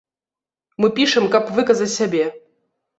[0.81, 2.25] Мы пішам, каб выказаць сябе.